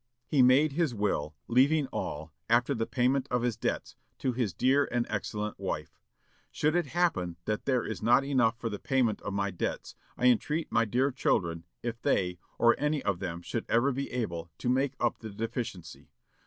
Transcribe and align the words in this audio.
He 0.25 0.41
made 0.41 0.71
his 0.71 0.95
will, 0.95 1.35
leaving 1.47 1.85
all, 1.91 2.33
after 2.49 2.73
the 2.73 2.87
payment 2.87 3.27
of 3.29 3.43
his 3.43 3.55
debts, 3.55 3.95
to 4.17 4.31
his 4.33 4.51
"dear 4.51 4.89
and 4.91 5.05
excellent 5.11 5.59
wife." 5.59 5.99
"Should 6.49 6.75
it 6.75 6.87
happen 6.87 7.35
that 7.45 7.65
there 7.65 7.85
is 7.85 8.01
not 8.01 8.23
enough 8.23 8.57
for 8.59 8.67
the 8.67 8.79
payment 8.79 9.21
of 9.21 9.31
my 9.33 9.51
debts, 9.51 9.93
I 10.17 10.25
entreat 10.25 10.71
my 10.71 10.85
dear 10.85 11.11
children, 11.11 11.65
if 11.83 12.01
they, 12.01 12.39
or 12.57 12.75
any 12.79 13.03
of 13.03 13.19
them, 13.19 13.43
should 13.43 13.67
ever 13.69 13.91
be 13.91 14.09
able, 14.09 14.49
to 14.57 14.69
make 14.69 14.95
up 14.99 15.19
the 15.19 15.29
deficiency. 15.29 16.09